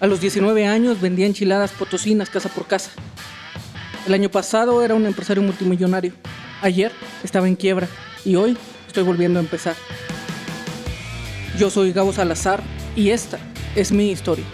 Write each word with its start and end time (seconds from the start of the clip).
A 0.00 0.06
los 0.06 0.22
19 0.22 0.66
años 0.66 0.98
vendía 0.98 1.26
enchiladas 1.26 1.72
potosinas 1.72 2.30
casa 2.30 2.48
por 2.48 2.66
casa. 2.66 2.90
El 4.06 4.14
año 4.14 4.30
pasado 4.30 4.82
era 4.82 4.94
un 4.94 5.04
empresario 5.04 5.42
multimillonario. 5.42 6.14
Ayer 6.62 6.90
estaba 7.22 7.46
en 7.46 7.54
quiebra 7.54 7.86
y 8.24 8.34
hoy 8.36 8.56
estoy 8.86 9.02
volviendo 9.02 9.38
a 9.38 9.42
empezar. 9.42 9.76
Yo 11.58 11.68
soy 11.68 11.92
Gabo 11.92 12.14
Salazar 12.14 12.62
y 12.96 13.10
esta 13.10 13.38
es 13.76 13.92
mi 13.92 14.10
historia. 14.10 14.46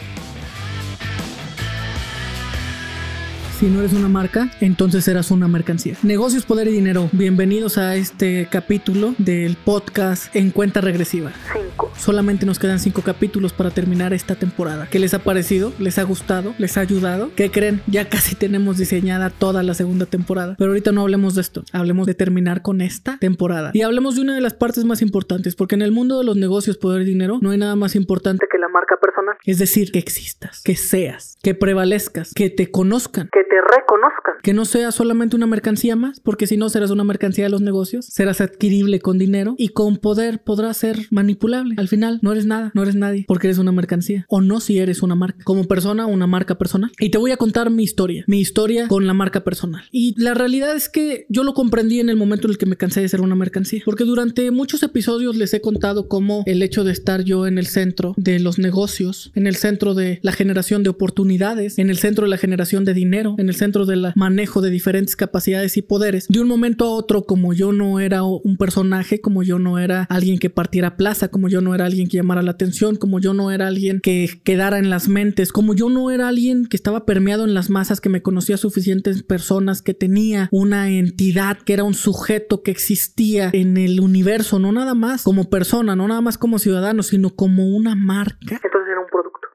Si 3.58 3.68
no 3.68 3.78
eres 3.78 3.94
una 3.94 4.10
marca, 4.10 4.50
entonces 4.60 5.02
serás 5.04 5.30
una 5.30 5.48
mercancía. 5.48 5.96
Negocios, 6.02 6.44
poder 6.44 6.68
y 6.68 6.72
dinero. 6.72 7.08
Bienvenidos 7.12 7.78
a 7.78 7.96
este 7.96 8.48
capítulo 8.50 9.14
del 9.16 9.56
podcast 9.56 10.36
en 10.36 10.50
cuenta 10.50 10.82
regresiva. 10.82 11.32
Cinco. 11.54 11.90
Solamente 11.96 12.44
nos 12.44 12.58
quedan 12.58 12.78
cinco 12.80 13.00
capítulos 13.00 13.54
para 13.54 13.70
terminar 13.70 14.12
esta 14.12 14.34
temporada. 14.34 14.88
¿Qué 14.90 14.98
les 14.98 15.14
ha 15.14 15.20
parecido? 15.20 15.72
¿Les 15.78 15.98
ha 15.98 16.02
gustado? 16.02 16.54
¿Les 16.58 16.76
ha 16.76 16.82
ayudado? 16.82 17.30
¿Qué 17.34 17.50
creen? 17.50 17.80
Ya 17.86 18.10
casi 18.10 18.34
tenemos 18.34 18.76
diseñada 18.76 19.30
toda 19.30 19.62
la 19.62 19.72
segunda 19.72 20.04
temporada. 20.04 20.56
Pero 20.58 20.72
ahorita 20.72 20.92
no 20.92 21.00
hablemos 21.00 21.34
de 21.34 21.40
esto. 21.40 21.64
Hablemos 21.72 22.06
de 22.06 22.14
terminar 22.14 22.60
con 22.60 22.82
esta 22.82 23.16
temporada. 23.16 23.70
Y 23.72 23.80
hablemos 23.80 24.16
de 24.16 24.20
una 24.20 24.34
de 24.34 24.42
las 24.42 24.52
partes 24.52 24.84
más 24.84 25.00
importantes, 25.00 25.56
porque 25.56 25.76
en 25.76 25.82
el 25.82 25.92
mundo 25.92 26.18
de 26.18 26.24
los 26.24 26.36
negocios, 26.36 26.76
poder 26.76 27.00
y 27.02 27.06
dinero, 27.06 27.38
no 27.40 27.52
hay 27.52 27.58
nada 27.58 27.74
más 27.74 27.96
importante 27.96 28.46
que 28.52 28.58
la 28.58 28.68
marca 28.68 28.96
personal. 29.00 29.36
Es 29.46 29.58
decir, 29.58 29.92
que 29.92 29.98
existas, 29.98 30.62
que 30.62 30.76
seas, 30.76 31.38
que 31.42 31.54
prevalezcas, 31.54 32.34
que 32.34 32.50
te 32.50 32.70
conozcan, 32.70 33.30
Que 33.32 33.45
te 33.48 33.60
reconozcan. 33.60 34.34
que 34.42 34.52
no 34.52 34.64
seas 34.64 34.94
solamente 34.94 35.36
una 35.36 35.46
mercancía 35.46 35.96
más, 35.96 36.20
porque 36.20 36.46
si 36.46 36.56
no 36.56 36.68
serás 36.68 36.90
una 36.90 37.04
mercancía 37.04 37.44
de 37.44 37.50
los 37.50 37.60
negocios, 37.60 38.06
serás 38.06 38.40
adquirible 38.40 39.00
con 39.00 39.18
dinero 39.18 39.54
y 39.58 39.70
con 39.70 39.96
poder 39.96 40.42
podrás 40.42 40.76
ser 40.76 40.96
manipulable. 41.10 41.74
Al 41.78 41.88
final 41.88 42.18
no 42.22 42.32
eres 42.32 42.46
nada, 42.46 42.70
no 42.74 42.82
eres 42.82 42.94
nadie, 42.94 43.24
porque 43.26 43.48
eres 43.48 43.58
una 43.58 43.72
mercancía. 43.72 44.24
O 44.28 44.40
no 44.40 44.60
si 44.60 44.78
eres 44.78 45.02
una 45.02 45.14
marca. 45.14 45.44
Como 45.44 45.64
persona, 45.64 46.06
una 46.06 46.26
marca 46.26 46.56
personal. 46.56 46.92
Y 46.98 47.10
te 47.10 47.18
voy 47.18 47.30
a 47.30 47.36
contar 47.36 47.70
mi 47.70 47.82
historia, 47.82 48.24
mi 48.26 48.40
historia 48.40 48.88
con 48.88 49.06
la 49.06 49.14
marca 49.14 49.44
personal. 49.44 49.84
Y 49.90 50.14
la 50.20 50.34
realidad 50.34 50.74
es 50.74 50.88
que 50.88 51.26
yo 51.28 51.44
lo 51.44 51.54
comprendí 51.54 52.00
en 52.00 52.08
el 52.08 52.16
momento 52.16 52.46
en 52.46 52.52
el 52.52 52.58
que 52.58 52.66
me 52.66 52.76
cansé 52.76 53.00
de 53.00 53.08
ser 53.08 53.20
una 53.20 53.34
mercancía. 53.34 53.82
Porque 53.84 54.04
durante 54.04 54.50
muchos 54.50 54.82
episodios 54.82 55.36
les 55.36 55.52
he 55.54 55.60
contado 55.60 56.08
cómo 56.08 56.42
el 56.46 56.62
hecho 56.62 56.84
de 56.84 56.92
estar 56.92 57.22
yo 57.24 57.46
en 57.46 57.58
el 57.58 57.66
centro 57.66 58.14
de 58.16 58.38
los 58.38 58.58
negocios, 58.58 59.32
en 59.34 59.46
el 59.46 59.56
centro 59.56 59.94
de 59.94 60.20
la 60.22 60.32
generación 60.32 60.82
de 60.82 60.90
oportunidades, 60.90 61.78
en 61.78 61.90
el 61.90 61.98
centro 61.98 62.24
de 62.24 62.30
la 62.30 62.38
generación 62.38 62.84
de 62.84 62.94
dinero, 62.94 63.35
en 63.38 63.48
el 63.48 63.54
centro 63.54 63.86
del 63.86 64.12
manejo 64.14 64.60
de 64.60 64.70
diferentes 64.70 65.16
capacidades 65.16 65.76
y 65.76 65.82
poderes, 65.82 66.26
de 66.28 66.40
un 66.40 66.48
momento 66.48 66.84
a 66.84 66.90
otro, 66.90 67.24
como 67.24 67.52
yo 67.52 67.72
no 67.72 68.00
era 68.00 68.22
un 68.22 68.56
personaje, 68.56 69.20
como 69.20 69.42
yo 69.42 69.58
no 69.58 69.78
era 69.78 70.06
alguien 70.10 70.38
que 70.38 70.50
partiera 70.50 70.96
plaza, 70.96 71.28
como 71.28 71.48
yo 71.48 71.60
no 71.60 71.74
era 71.74 71.86
alguien 71.86 72.08
que 72.08 72.16
llamara 72.16 72.42
la 72.42 72.52
atención, 72.52 72.96
como 72.96 73.20
yo 73.20 73.34
no 73.34 73.50
era 73.50 73.66
alguien 73.68 74.00
que 74.00 74.28
quedara 74.44 74.78
en 74.78 74.90
las 74.90 75.08
mentes, 75.08 75.52
como 75.52 75.74
yo 75.74 75.88
no 75.88 76.10
era 76.10 76.28
alguien 76.28 76.66
que 76.66 76.76
estaba 76.76 77.06
permeado 77.06 77.44
en 77.44 77.54
las 77.54 77.70
masas, 77.70 78.00
que 78.00 78.08
me 78.08 78.22
conocía 78.22 78.56
suficientes 78.56 79.22
personas, 79.22 79.82
que 79.82 79.94
tenía 79.94 80.48
una 80.52 80.90
entidad, 80.90 81.58
que 81.58 81.72
era 81.72 81.84
un 81.84 81.94
sujeto 81.94 82.62
que 82.62 82.70
existía 82.70 83.50
en 83.52 83.76
el 83.76 84.00
universo, 84.00 84.58
no 84.58 84.72
nada 84.72 84.94
más 84.94 85.22
como 85.22 85.50
persona, 85.50 85.96
no 85.96 86.08
nada 86.08 86.20
más 86.20 86.38
como 86.38 86.58
ciudadano, 86.58 87.02
sino 87.02 87.30
como 87.30 87.68
una 87.68 87.94
marca. 87.94 88.60
Entonces. 88.62 88.85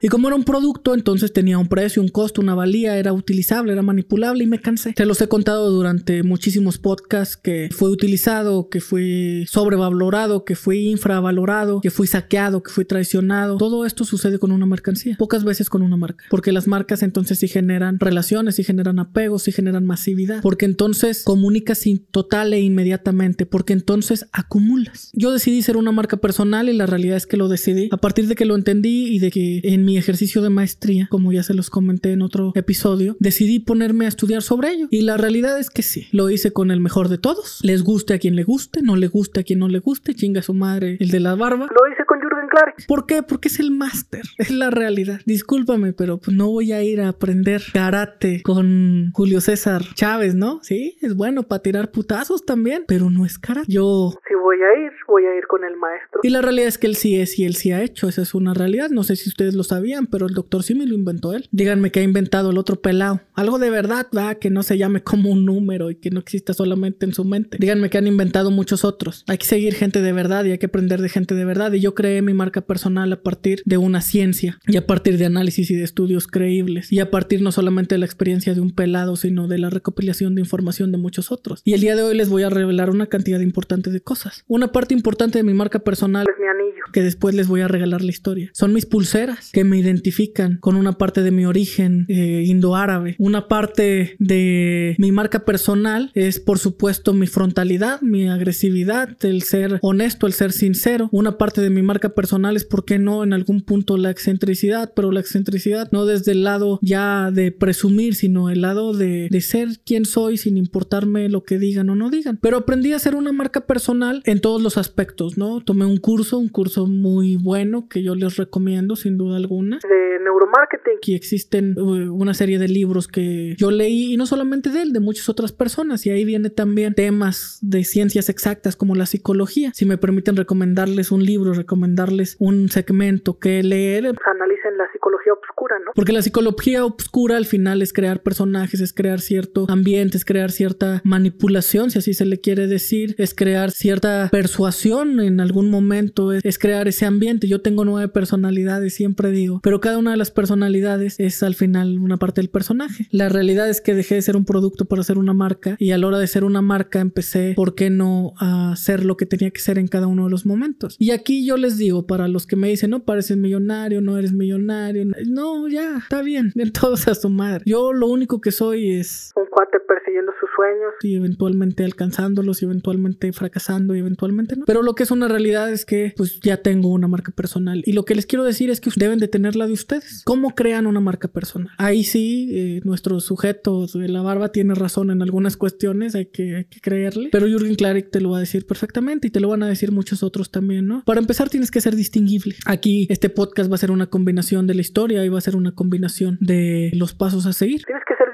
Y 0.01 0.07
como 0.07 0.27
era 0.27 0.35
un 0.35 0.43
producto, 0.43 0.93
entonces 0.93 1.33
tenía 1.33 1.57
un 1.57 1.67
precio, 1.67 2.01
un 2.01 2.07
costo, 2.07 2.41
una 2.41 2.55
valía, 2.55 2.97
era 2.97 3.13
utilizable, 3.13 3.73
era 3.73 3.81
manipulable 3.81 4.43
y 4.43 4.47
me 4.47 4.59
cansé. 4.59 4.93
Se 4.95 5.05
los 5.05 5.21
he 5.21 5.27
contado 5.27 5.69
durante 5.69 6.23
muchísimos 6.23 6.77
podcasts 6.77 7.37
que 7.37 7.69
fue 7.71 7.89
utilizado, 7.89 8.69
que 8.69 8.81
fue 8.81 9.45
sobrevalorado, 9.47 10.45
que 10.45 10.55
fue 10.55 10.77
infravalorado, 10.77 11.81
que 11.81 11.91
fui 11.91 12.07
saqueado, 12.07 12.63
que 12.63 12.71
fui 12.71 12.85
traicionado. 12.85 13.57
Todo 13.57 13.85
esto 13.85 14.03
sucede 14.03 14.39
con 14.39 14.51
una 14.51 14.65
mercancía, 14.65 15.15
pocas 15.17 15.43
veces 15.43 15.69
con 15.69 15.81
una 15.81 15.97
marca, 15.97 16.25
porque 16.29 16.51
las 16.51 16.67
marcas 16.67 17.03
entonces 17.03 17.39
sí 17.39 17.47
generan 17.47 17.99
relaciones, 17.99 18.55
sí 18.55 18.63
generan 18.63 18.99
apegos, 18.99 19.43
sí 19.43 19.51
generan 19.51 19.85
masividad, 19.85 20.41
porque 20.41 20.65
entonces 20.65 21.23
comunicas 21.23 21.81
total 22.11 22.53
e 22.53 22.61
inmediatamente, 22.61 23.45
porque 23.45 23.73
entonces 23.73 24.27
acumulas. 24.31 25.09
Yo 25.13 25.31
decidí 25.31 25.61
ser 25.61 25.77
una 25.77 25.91
marca 25.91 26.17
personal 26.17 26.69
y 26.69 26.73
la 26.73 26.85
realidad 26.85 27.17
es 27.17 27.25
que 27.25 27.37
lo 27.37 27.47
decidí 27.47 27.89
a 27.91 27.97
partir 27.97 28.27
de 28.27 28.35
que 28.35 28.45
lo 28.45 28.55
entendí 28.55 29.07
y 29.07 29.19
de 29.19 29.31
que 29.31 29.61
en 29.63 29.85
mi 29.85 29.90
ejercicio 29.97 30.41
de 30.41 30.49
maestría, 30.49 31.07
como 31.09 31.31
ya 31.31 31.43
se 31.43 31.53
los 31.53 31.69
comenté 31.69 32.11
en 32.11 32.21
otro 32.21 32.51
episodio, 32.55 33.15
decidí 33.19 33.59
ponerme 33.59 34.05
a 34.05 34.07
estudiar 34.09 34.41
sobre 34.41 34.71
ello. 34.71 34.87
Y 34.89 35.01
la 35.01 35.17
realidad 35.17 35.59
es 35.59 35.69
que 35.69 35.81
sí, 35.81 36.07
lo 36.11 36.29
hice 36.29 36.51
con 36.51 36.71
el 36.71 36.79
mejor 36.79 37.09
de 37.09 37.17
todos. 37.17 37.59
Les 37.63 37.83
guste 37.83 38.13
a 38.13 38.19
quien 38.19 38.35
le 38.35 38.43
guste, 38.43 38.81
no 38.81 38.95
le 38.95 39.07
guste 39.07 39.39
a 39.39 39.43
quien 39.43 39.59
no 39.59 39.67
le 39.67 39.79
guste, 39.79 40.13
chinga 40.15 40.41
su 40.41 40.53
madre 40.53 40.97
el 40.99 41.09
de 41.09 41.19
la 41.19 41.35
barba. 41.35 41.67
Lo 41.67 41.91
hice 41.91 42.03
con 42.05 42.19
Jürgen 42.19 42.47
Clark. 42.49 42.75
¿Por 42.87 43.05
qué? 43.05 43.23
Porque 43.23 43.47
es 43.47 43.59
el 43.59 43.71
máster, 43.71 44.23
es 44.37 44.51
la 44.51 44.69
realidad. 44.69 45.21
Discúlpame, 45.25 45.93
pero 45.93 46.17
pues 46.17 46.35
no 46.35 46.49
voy 46.49 46.71
a 46.71 46.83
ir 46.83 47.01
a 47.01 47.09
aprender 47.09 47.61
karate 47.73 48.41
con 48.43 49.11
Julio 49.13 49.41
César 49.41 49.83
Chávez, 49.95 50.35
¿no? 50.35 50.59
Sí, 50.63 50.97
es 51.01 51.15
bueno 51.15 51.43
para 51.43 51.61
tirar 51.61 51.91
putazos 51.91 52.45
también, 52.45 52.83
pero 52.87 53.09
no 53.09 53.25
es 53.25 53.39
karate. 53.39 53.71
Yo 53.71 54.13
Si 54.27 54.35
voy 54.35 54.57
a 54.57 54.85
ir, 54.85 54.91
voy 55.07 55.25
a 55.25 55.37
ir 55.37 55.45
con 55.47 55.63
el 55.63 55.75
maestro. 55.77 56.19
y 56.23 56.29
la 56.29 56.41
realidad 56.41 56.67
es 56.67 56.77
que 56.77 56.87
él 56.87 56.95
sí 56.95 57.15
es 57.19 57.37
y 57.39 57.45
él 57.45 57.55
sí 57.55 57.71
ha 57.71 57.81
hecho. 57.81 58.07
Esa 58.07 58.21
es 58.21 58.33
una 58.33 58.53
realidad. 58.53 58.89
No 58.89 59.03
sé 59.03 59.15
si 59.15 59.29
ustedes 59.29 59.53
lo 59.55 59.63
sabían, 59.81 60.05
pero 60.05 60.27
el 60.27 60.33
doctor 60.33 60.63
Simi 60.63 60.85
lo 60.85 60.93
inventó 60.95 61.33
él. 61.33 61.47
Díganme 61.51 61.91
que 61.91 62.01
ha 62.01 62.03
inventado 62.03 62.51
el 62.51 62.57
otro 62.57 62.81
pelado. 62.81 63.21
Algo 63.33 63.57
de 63.57 63.69
verdad, 63.69 64.07
va, 64.15 64.35
que 64.35 64.49
no 64.49 64.61
se 64.63 64.77
llame 64.77 65.01
como 65.01 65.31
un 65.31 65.45
número 65.45 65.89
y 65.89 65.95
que 65.95 66.11
no 66.11 66.19
exista 66.19 66.53
solamente 66.53 67.05
en 67.05 67.13
su 67.13 67.25
mente. 67.25 67.57
Díganme 67.59 67.89
que 67.89 67.97
han 67.97 68.07
inventado 68.07 68.51
muchos 68.51 68.85
otros. 68.85 69.23
Hay 69.27 69.37
que 69.37 69.45
seguir 69.45 69.73
gente 69.73 70.01
de 70.01 70.13
verdad 70.13 70.45
y 70.45 70.51
hay 70.51 70.57
que 70.57 70.67
aprender 70.67 71.01
de 71.01 71.09
gente 71.09 71.33
de 71.35 71.45
verdad. 71.45 71.73
Y 71.73 71.79
yo 71.79 71.95
creé 71.95 72.21
mi 72.21 72.33
marca 72.33 72.61
personal 72.61 73.11
a 73.11 73.21
partir 73.21 73.61
de 73.65 73.77
una 73.77 74.01
ciencia 74.01 74.59
y 74.67 74.77
a 74.77 74.85
partir 74.85 75.17
de 75.17 75.25
análisis 75.25 75.71
y 75.71 75.75
de 75.75 75.83
estudios 75.83 76.27
creíbles. 76.27 76.91
Y 76.91 76.99
a 76.99 77.09
partir 77.09 77.41
no 77.41 77.51
solamente 77.51 77.95
de 77.95 77.99
la 77.99 78.05
experiencia 78.05 78.53
de 78.53 78.61
un 78.61 78.71
pelado, 78.71 79.15
sino 79.15 79.47
de 79.47 79.57
la 79.57 79.69
recopilación 79.69 80.35
de 80.35 80.41
información 80.41 80.91
de 80.91 80.97
muchos 80.97 81.31
otros. 81.31 81.61
Y 81.65 81.73
el 81.73 81.81
día 81.81 81.95
de 81.95 82.03
hoy 82.03 82.15
les 82.15 82.29
voy 82.29 82.43
a 82.43 82.49
revelar 82.49 82.89
una 82.89 83.07
cantidad 83.07 83.39
importante 83.39 83.89
de 83.89 84.01
cosas. 84.01 84.43
Una 84.47 84.71
parte 84.71 84.93
importante 84.93 85.39
de 85.39 85.43
mi 85.43 85.53
marca 85.53 85.79
personal 85.79 86.27
Es 86.29 86.39
mi 86.39 86.47
anillo. 86.47 86.83
que 86.93 87.01
después 87.01 87.33
les 87.35 87.47
voy 87.47 87.61
a 87.61 87.67
regalar 87.67 88.01
la 88.01 88.11
historia. 88.11 88.49
Son 88.53 88.73
mis 88.73 88.85
pulseras 88.85 89.49
que 89.51 89.63
me 89.71 89.77
identifican 89.77 90.57
con 90.59 90.75
una 90.75 90.97
parte 90.97 91.23
de 91.23 91.31
mi 91.31 91.45
origen 91.45 92.05
eh, 92.09 92.43
indoárabe. 92.45 93.15
Una 93.19 93.47
parte 93.47 94.17
de 94.19 94.95
mi 94.97 95.13
marca 95.13 95.45
personal 95.45 96.11
es, 96.13 96.41
por 96.41 96.59
supuesto, 96.59 97.13
mi 97.13 97.25
frontalidad, 97.25 98.01
mi 98.01 98.27
agresividad, 98.27 99.15
el 99.23 99.43
ser 99.43 99.79
honesto, 99.81 100.27
el 100.27 100.33
ser 100.33 100.51
sincero. 100.51 101.07
Una 101.13 101.37
parte 101.37 101.61
de 101.61 101.69
mi 101.69 101.81
marca 101.83 102.13
personal 102.13 102.57
es, 102.57 102.65
¿por 102.65 102.83
qué 102.83 102.99
no? 102.99 103.23
En 103.23 103.31
algún 103.31 103.61
punto 103.61 103.95
la 103.95 104.09
excentricidad, 104.09 104.91
pero 104.93 105.09
la 105.09 105.21
excentricidad 105.21 105.89
no 105.93 106.05
desde 106.05 106.33
el 106.33 106.43
lado 106.43 106.77
ya 106.81 107.31
de 107.31 107.53
presumir, 107.53 108.15
sino 108.15 108.49
el 108.49 108.59
lado 108.59 108.93
de, 108.93 109.29
de 109.31 109.39
ser 109.41 109.79
quien 109.85 110.03
soy 110.03 110.35
sin 110.35 110.57
importarme 110.57 111.29
lo 111.29 111.45
que 111.45 111.59
digan 111.59 111.89
o 111.89 111.95
no 111.95 112.09
digan. 112.09 112.39
Pero 112.41 112.57
aprendí 112.57 112.91
a 112.91 112.99
ser 112.99 113.15
una 113.15 113.31
marca 113.31 113.65
personal 113.65 114.21
en 114.25 114.41
todos 114.41 114.61
los 114.61 114.77
aspectos, 114.77 115.37
¿no? 115.37 115.61
Tomé 115.61 115.85
un 115.85 115.97
curso, 115.97 116.37
un 116.37 116.49
curso 116.49 116.87
muy 116.87 117.37
bueno 117.37 117.87
que 117.87 118.03
yo 118.03 118.15
les 118.15 118.35
recomiendo 118.35 118.97
sin 118.97 119.17
duda 119.17 119.37
alguna. 119.37 119.60
De 119.69 120.19
neuromarketing. 120.23 120.97
Aquí 120.97 121.15
existen 121.15 121.77
uh, 121.77 122.13
una 122.13 122.33
serie 122.33 122.59
de 122.59 122.67
libros 122.67 123.07
que 123.07 123.55
yo 123.57 123.71
leí 123.71 124.13
y 124.13 124.17
no 124.17 124.25
solamente 124.25 124.69
de 124.69 124.81
él, 124.81 124.93
de 124.93 124.99
muchas 124.99 125.29
otras 125.29 125.51
personas. 125.51 126.05
Y 126.05 126.09
ahí 126.11 126.25
viene 126.25 126.49
también 126.49 126.93
temas 126.93 127.59
de 127.61 127.83
ciencias 127.83 128.29
exactas 128.29 128.75
como 128.75 128.95
la 128.95 129.05
psicología. 129.05 129.71
Si 129.73 129.85
me 129.85 129.97
permiten 129.97 130.35
recomendarles 130.35 131.11
un 131.11 131.23
libro, 131.23 131.53
recomendarles 131.53 132.35
un 132.39 132.69
segmento 132.69 133.39
que 133.39 133.63
leer, 133.63 134.03
Pues 134.03 134.27
analicen 134.27 134.77
la 134.77 134.91
psicología 134.91 135.33
oscura, 135.33 135.77
¿no? 135.85 135.91
porque 135.95 136.13
la 136.13 136.21
psicología 136.21 136.85
obscura 136.85 137.37
al 137.37 137.45
final 137.45 137.81
es 137.81 137.93
crear 137.93 138.21
personajes, 138.21 138.79
es 138.81 138.93
crear 138.93 139.19
cierto 139.19 139.65
ambiente, 139.69 140.17
es 140.17 140.25
crear 140.25 140.51
cierta 140.51 141.01
manipulación, 141.03 141.91
si 141.91 141.99
así 141.99 142.13
se 142.13 142.25
le 142.25 142.39
quiere 142.39 142.67
decir, 142.67 143.15
es 143.17 143.33
crear 143.33 143.71
cierta 143.71 144.29
persuasión 144.31 145.19
en 145.19 145.39
algún 145.39 145.69
momento, 145.69 146.31
es, 146.33 146.43
es 146.45 146.57
crear 146.57 146.87
ese 146.87 147.05
ambiente. 147.05 147.47
Yo 147.47 147.61
tengo 147.61 147.85
nueve 147.85 148.07
personalidades, 148.07 148.93
siempre 148.93 149.31
digo, 149.31 149.50
pero 149.63 149.79
cada 149.79 149.97
una 149.97 150.11
de 150.11 150.17
las 150.17 150.31
personalidades 150.31 151.19
es 151.19 151.43
al 151.43 151.55
final 151.55 151.99
una 151.99 152.17
parte 152.17 152.41
del 152.41 152.49
personaje. 152.49 153.07
La 153.11 153.29
realidad 153.29 153.69
es 153.69 153.81
que 153.81 153.93
dejé 153.93 154.15
de 154.15 154.21
ser 154.21 154.37
un 154.37 154.45
producto 154.45 154.85
para 154.85 155.03
ser 155.03 155.17
una 155.17 155.33
marca 155.33 155.75
y 155.79 155.91
a 155.91 155.97
la 155.97 156.07
hora 156.07 156.19
de 156.19 156.27
ser 156.27 156.43
una 156.43 156.61
marca 156.61 156.99
empecé, 156.99 157.53
¿por 157.55 157.75
qué 157.75 157.89
no 157.89 158.33
a 158.39 158.75
ser 158.75 159.05
lo 159.05 159.17
que 159.17 159.25
tenía 159.25 159.51
que 159.51 159.59
ser 159.59 159.77
en 159.77 159.87
cada 159.87 160.07
uno 160.07 160.25
de 160.25 160.29
los 160.29 160.45
momentos? 160.45 160.95
Y 160.99 161.11
aquí 161.11 161.45
yo 161.45 161.57
les 161.57 161.77
digo, 161.77 162.05
para 162.07 162.27
los 162.27 162.47
que 162.47 162.55
me 162.55 162.69
dicen, 162.69 162.91
no 162.91 163.03
pareces 163.03 163.37
millonario, 163.37 164.01
no 164.01 164.17
eres 164.17 164.33
millonario, 164.33 165.05
no, 165.27 165.67
ya, 165.67 165.97
está 165.97 166.21
bien, 166.21 166.51
den 166.55 166.71
todos 166.71 167.07
a 167.07 167.15
su 167.15 167.29
madre. 167.29 167.63
Yo 167.65 167.93
lo 167.93 168.07
único 168.07 168.41
que 168.41 168.51
soy 168.51 168.91
es 168.91 169.31
Un 169.35 169.45
cuate 169.47 169.79
persiguiendo 169.79 170.31
sus 170.39 170.49
sueños. 170.61 170.93
y 171.01 171.15
eventualmente 171.15 171.83
alcanzándolos 171.83 172.61
y 172.61 172.65
eventualmente 172.65 173.31
fracasando 173.33 173.95
y 173.95 173.99
eventualmente 173.99 174.55
no. 174.55 174.65
Pero 174.65 174.83
lo 174.83 174.95
que 174.95 175.03
es 175.03 175.11
una 175.11 175.27
realidad 175.27 175.71
es 175.71 175.85
que 175.85 176.13
pues 176.15 176.39
ya 176.41 176.57
tengo 176.57 176.89
una 176.89 177.07
marca 177.07 177.31
personal 177.31 177.81
y 177.85 177.93
lo 177.93 178.05
que 178.05 178.15
les 178.15 178.25
quiero 178.25 178.43
decir 178.43 178.69
es 178.69 178.81
que 178.81 178.91
deben 178.95 179.19
de 179.19 179.27
tenerla 179.27 179.67
de 179.67 179.73
ustedes. 179.73 180.23
¿Cómo 180.25 180.53
crean 180.55 180.87
una 180.87 180.99
marca 180.99 181.27
personal? 181.27 181.71
Ahí 181.77 182.03
sí, 182.03 182.49
eh, 182.51 182.81
nuestro 182.83 183.19
sujeto 183.19 183.87
de 183.87 184.07
la 184.09 184.21
barba 184.21 184.49
tiene 184.49 184.75
razón 184.75 185.11
en 185.11 185.21
algunas 185.21 185.57
cuestiones, 185.57 186.15
hay 186.15 186.27
que, 186.27 186.55
hay 186.57 186.65
que 186.65 186.79
creerle, 186.79 187.29
pero 187.31 187.47
Jürgen 187.47 187.75
Klarik 187.75 188.11
te 188.11 188.21
lo 188.21 188.31
va 188.31 188.37
a 188.37 188.41
decir 188.41 188.65
perfectamente 188.65 189.27
y 189.27 189.31
te 189.31 189.39
lo 189.39 189.49
van 189.49 189.63
a 189.63 189.67
decir 189.67 189.91
muchos 189.91 190.23
otros 190.23 190.51
también, 190.51 190.87
¿no? 190.87 191.03
Para 191.05 191.19
empezar 191.19 191.49
tienes 191.49 191.71
que 191.71 191.81
ser 191.81 191.95
distinguible. 191.95 192.55
Aquí 192.65 193.07
este 193.09 193.29
podcast 193.29 193.71
va 193.71 193.75
a 193.75 193.79
ser 193.79 193.91
una 193.91 194.07
combinación 194.07 194.67
de 194.67 194.75
la 194.75 194.81
historia 194.81 195.25
y 195.25 195.29
va 195.29 195.37
a 195.37 195.41
ser 195.41 195.55
una 195.55 195.73
combinación 195.73 196.37
de 196.39 196.91
los 196.93 197.13
pasos 197.13 197.45
a 197.45 197.53
seguir. 197.53 197.83
Tienes 197.85 198.03
que 198.07 198.15
ser. 198.15 198.30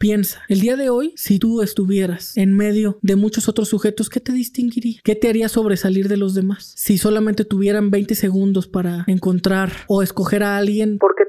Piensa, 0.00 0.40
el 0.48 0.60
día 0.60 0.76
de 0.76 0.88
hoy, 0.88 1.12
si 1.14 1.38
tú 1.38 1.60
estuvieras 1.60 2.34
en 2.38 2.56
medio 2.56 2.98
de 3.02 3.16
muchos 3.16 3.50
otros 3.50 3.68
sujetos, 3.68 4.08
¿qué 4.08 4.18
te 4.18 4.32
distinguiría? 4.32 4.98
¿Qué 5.04 5.14
te 5.14 5.28
haría 5.28 5.50
sobresalir 5.50 6.08
de 6.08 6.16
los 6.16 6.32
demás? 6.34 6.72
Si 6.74 6.96
solamente 6.96 7.44
tuvieran 7.44 7.90
20 7.90 8.14
segundos 8.14 8.66
para 8.66 9.04
encontrar 9.08 9.70
o 9.88 10.02
escoger 10.02 10.42
a 10.42 10.56
alguien 10.56 10.96
¿Por 10.96 11.14
qué 11.16 11.24